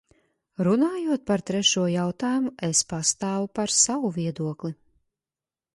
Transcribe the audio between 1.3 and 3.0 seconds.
par trešo jautājumu, es